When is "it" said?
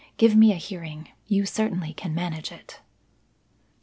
2.51-2.79